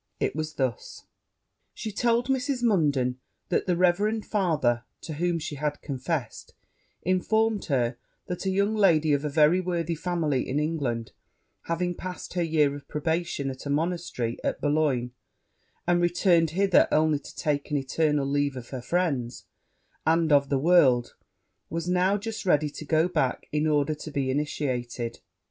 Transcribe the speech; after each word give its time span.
It 0.19 0.35
was 0.35 0.55
thus. 0.55 1.03
She 1.75 1.91
told 1.91 2.27
Mrs. 2.27 2.63
Munden 2.63 3.19
that 3.49 3.67
the 3.67 3.77
reverend 3.77 4.25
father 4.25 4.83
to 5.01 5.13
whom 5.13 5.37
she 5.37 5.57
had 5.57 5.79
confessed, 5.83 6.55
informed 7.03 7.65
her 7.65 7.97
that 8.25 8.47
a 8.47 8.49
young 8.49 8.73
lady, 8.75 9.13
of 9.13 9.23
a 9.23 9.29
very 9.29 9.59
worthy 9.59 9.93
family 9.93 10.49
in 10.49 10.57
England, 10.59 11.11
having 11.65 11.93
passed 11.93 12.33
her 12.33 12.41
year 12.41 12.73
of 12.73 12.87
probation 12.87 13.51
at 13.51 13.67
a 13.67 13.69
monastery 13.69 14.39
in 14.43 14.55
Bologne, 14.59 15.11
and 15.85 16.01
returned 16.01 16.49
hither 16.57 16.87
only 16.91 17.19
to 17.19 17.35
take 17.35 17.69
an 17.69 17.77
eternal 17.77 18.25
leave 18.25 18.55
of 18.57 18.69
her 18.69 18.81
friends, 18.81 19.45
and 20.03 20.31
of 20.33 20.49
the 20.49 20.57
world, 20.57 21.13
was 21.69 21.87
now 21.87 22.17
just 22.17 22.43
ready 22.43 22.71
to 22.71 22.85
go 22.85 23.07
back, 23.07 23.47
in 23.51 23.67
order 23.67 23.93
to 23.93 24.09
be 24.09 24.31
initiated. 24.31 25.19